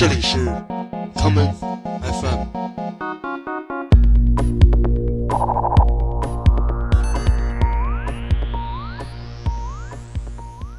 [0.00, 0.38] 这里是
[1.14, 1.52] common
[2.00, 2.46] FM。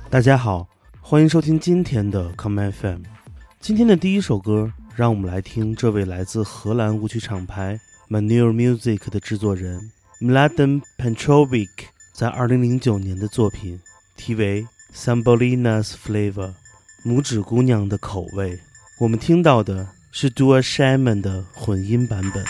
[0.10, 0.68] 大家好，
[0.99, 3.02] 欢迎收听今天的 common FM。
[3.60, 7.79] 今天的第一首歌，让我们来听这位来自荷兰舞曲厂牌
[8.10, 11.69] Manure Music 的制作人 Mladen Petrovic
[12.12, 13.79] 在2009年的作品，
[14.17, 16.54] 题为 Sambolina's Flavor。
[17.04, 18.60] 拇指姑娘的口味，
[19.02, 22.46] 我们听到的是 Doa Shaman 的混音版本。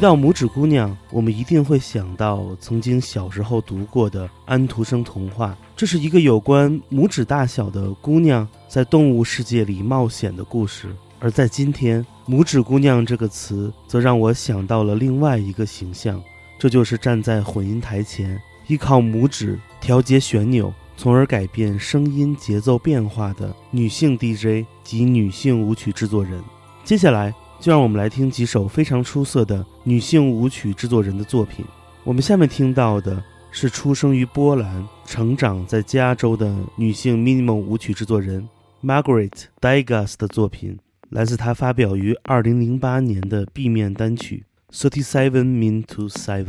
[0.00, 5.54] 提到拇指姑娘，我们一定会想到曾经小时候读过的安徒生童话。
[5.76, 10.88] 这是一个有关拇指大小的姑娘在动物世界里冒险的故事。
[11.18, 16.18] 而在今天，“拇指姑娘”这个词则让我想到了另外一个形象，
[16.58, 26.42] 这就是站在混音台前，依靠拇指调节旋钮，从而改变声音节奏变化的女性 DJ 及女性舞曲制作人。
[26.82, 31.62] 接下来，就让我们来听几首非常出色的女性舞曲制作人的作品。
[32.04, 38.48] 我们下面听到的是出生于波兰、成长在加州的女性 minimal 舞曲制作人
[38.82, 40.78] Margaret Degas 的作品，
[41.10, 46.44] 来自她发表于2008年的 B 面单曲《Thirty Seven Mean to Seven》。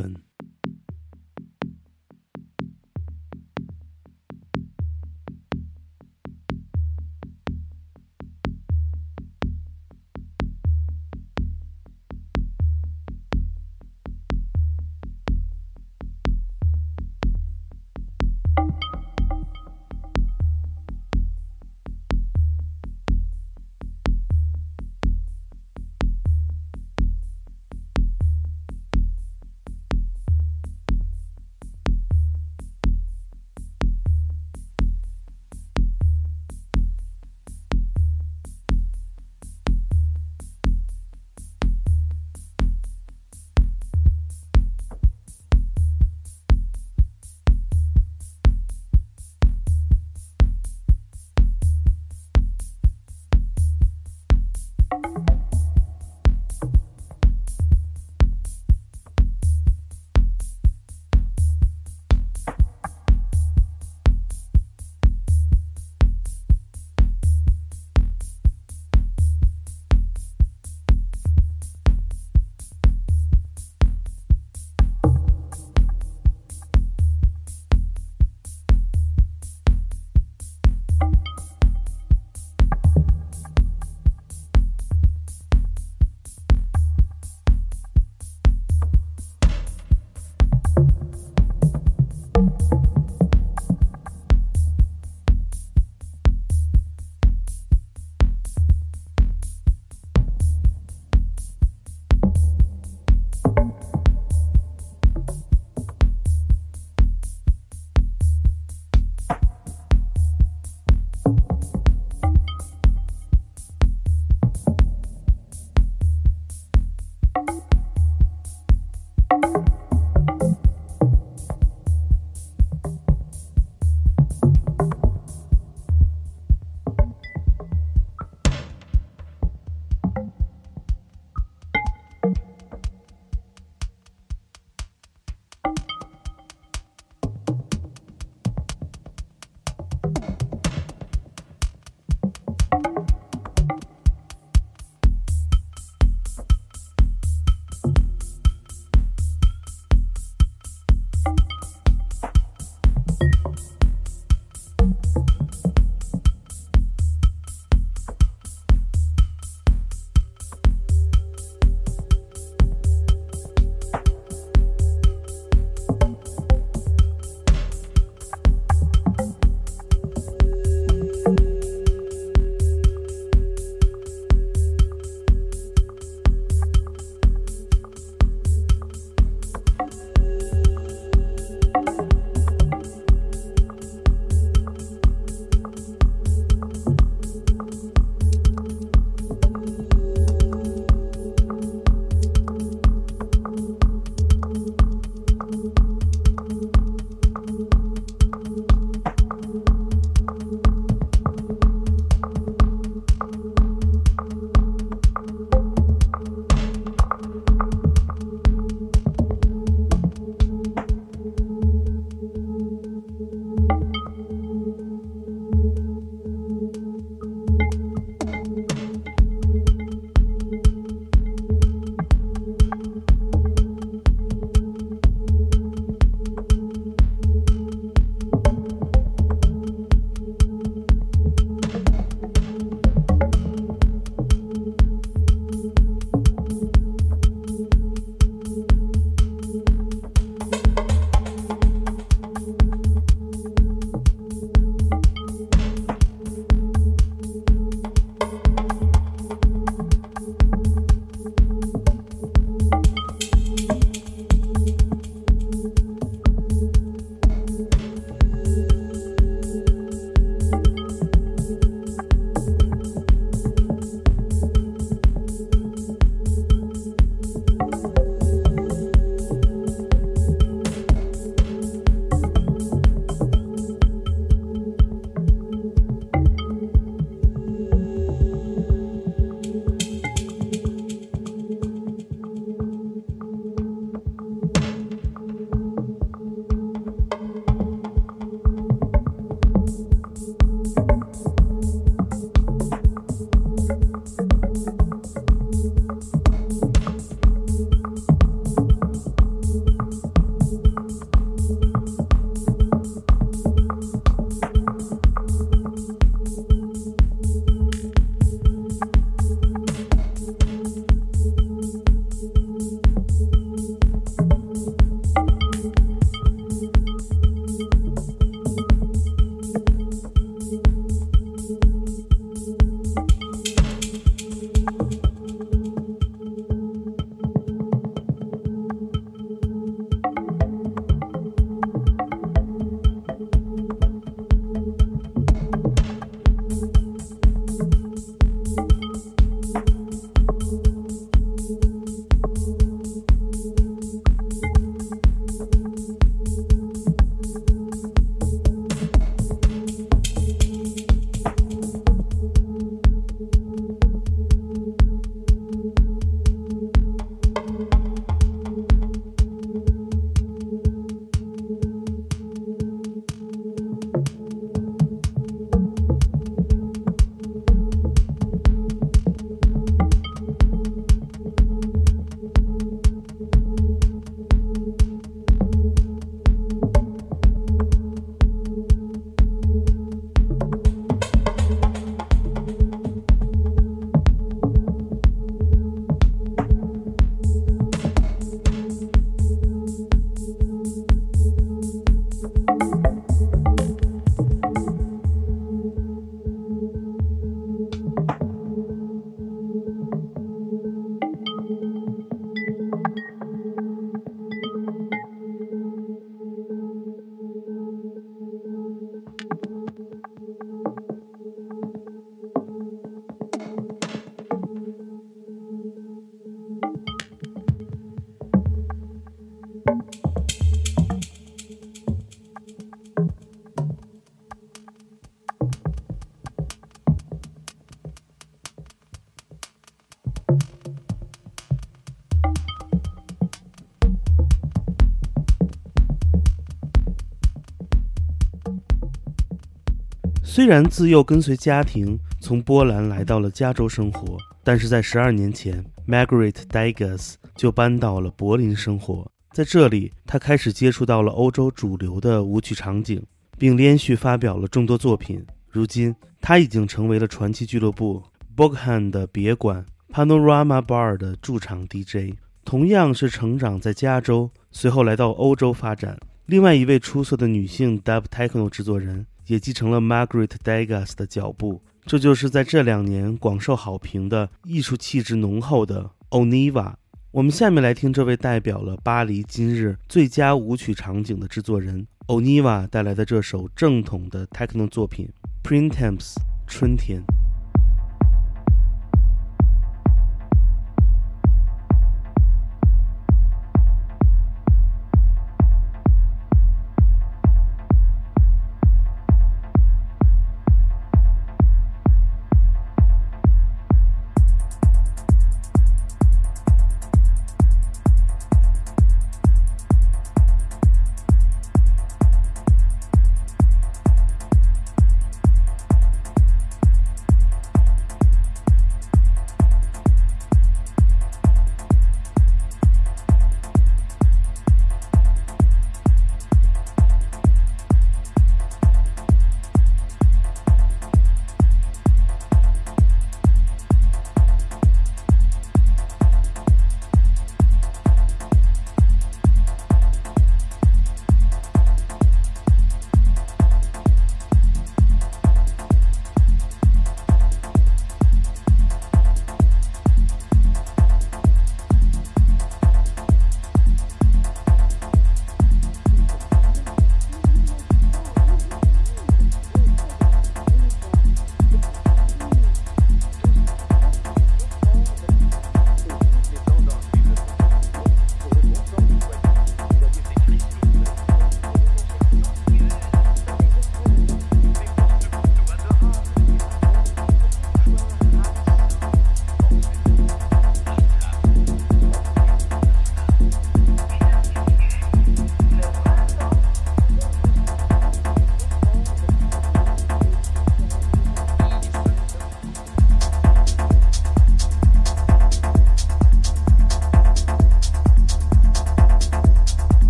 [440.34, 449.06] 虽然自幼跟随家庭从波兰来到了加州生活，但是在十二年前，Margaret Degas 就搬到了柏林生活。
[449.34, 453.04] 在这里，他开始接触到了欧洲主流的舞曲场景，
[453.38, 455.22] 并连续发表了众多作品。
[455.50, 458.02] 如今，他已经成为了传奇俱乐部
[458.34, 462.16] Bogham 的别馆 Panorama Bar 的驻场 DJ。
[462.46, 466.00] 同样是成长在加州，随后来到欧洲发展。
[466.28, 469.06] 另外一位出色的女性 Dub Techno 制作人。
[469.28, 476.74] 也继承了 Margaret Degas 的脚步，这就是在这两年广受好评的艺术气质浓厚的 Oniva。
[477.12, 485.10] 我们下面来听这位代表了巴黎今日最佳舞曲场景的制作人 Oniva 带来的这首正统的 Techno 作品
[485.48, 486.14] 《Printemps》
[486.48, 487.04] 春天。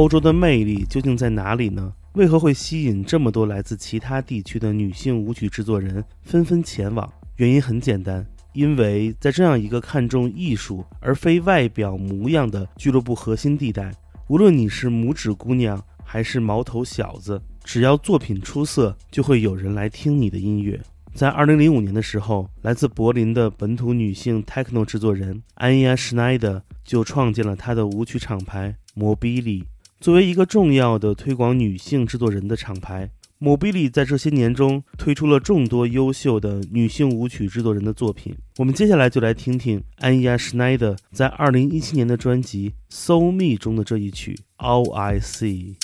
[0.00, 1.92] 欧洲的魅力究竟在哪里呢？
[2.14, 7.06] 为何会吸引这么多来自其他地区的女性舞曲制作人纷纷前往？
[7.36, 13.92] 原因很简单，因为在这样一个看重艺术而非外表模样的俱乐部核心地带，
[14.28, 20.80] 无论你是拇指姑娘还是毛头小子，只要作品出色，就会有人来听你的音乐。
[21.12, 29.64] 在2005年的时候，来自柏林的本土女性 techno 制作人安雅·施奈德就创建了她的舞曲厂牌 Mobili。
[30.00, 38.34] 作为一个重要的推广女性制作人的厂牌，Mobili 在这些年中推出了众多优秀的女性舞曲制作人的作品。
[38.56, 45.74] 我们接下来就来听听安雅·施奈德在2017年的专辑《So Me》中的这一曲《All I See》。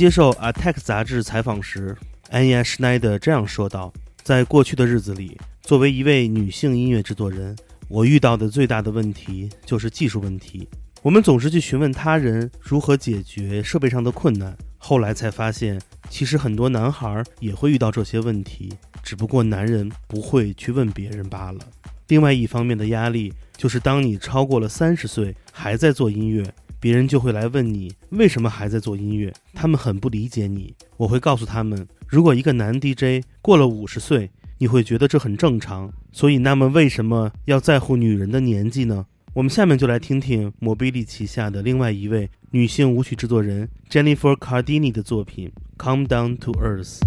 [0.00, 1.94] 接受《Attack》杂志采访时，
[2.30, 3.92] 安妮·施奈德这样说道
[4.24, 7.54] ：“在过去的日子里，作为一位女性音乐制作人，
[7.86, 10.66] 我遇到的最大的问题就是技术问题。
[11.02, 21.60] 我们总是去询问他人如何解决设备上的困难，后来才发现，其实很多男孩也会遇到这些问题，只不过男人不会去问别人罢了。
[22.08, 26.42] 另外一方面的压力就是，当你超过了三十岁还在做音乐。”
[26.80, 30.74] 别人就会来问你为什么还在做音乐，他们很不理解你。
[30.96, 35.92] 我会告诉他们，如果一个男 DJ 过了五十岁，你会觉得这很正常。
[36.10, 39.04] 所以，那么为什么要在乎女人的年纪呢？
[39.34, 45.52] 我们下面就来听听摩比利旗下的另外一位女性舞曲制作人 Jennifer Cardini 的作品
[45.84, 46.98] 《Come Down to Earth》。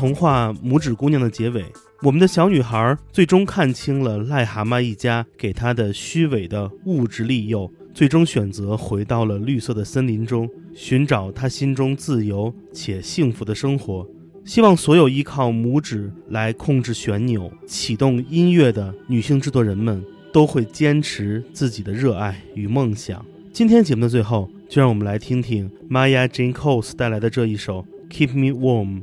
[0.00, 1.62] 童话《拇指姑娘》的结尾，
[2.00, 14.08] 我们的小女孩最终看清了癞蛤蟆一家给她的虚伪的物质利诱，最终选择回到了绿色的森林中，寻找她心中自由且幸福的生活。
[14.46, 23.22] 希望所有依靠拇指来控制旋钮、启动音乐的女性制作人们，都会坚持自己的热爱与梦想。
[23.52, 29.02] 今天节目的最后，就让我们来听听 Maya Jane Coles 带来的这一首《Keep Me Warm》。